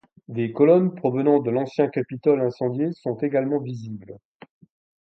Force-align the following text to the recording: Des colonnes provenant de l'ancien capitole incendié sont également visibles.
Des 0.29 0.51
colonnes 0.51 0.95
provenant 0.95 1.41
de 1.41 1.51
l'ancien 1.51 1.87
capitole 1.87 2.41
incendié 2.41 2.91
sont 2.91 3.17
également 3.17 3.59
visibles. 3.59 4.17